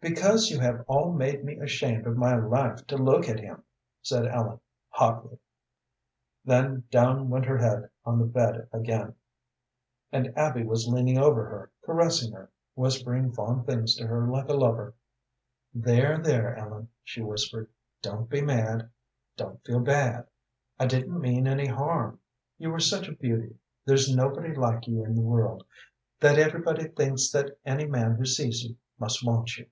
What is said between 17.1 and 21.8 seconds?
whispered. "Don't be mad, don't feel bad. I didn't mean any